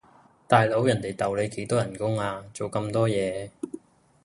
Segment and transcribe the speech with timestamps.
[0.47, 3.51] 大佬人地逗你幾多人工呀，做咁多嘢？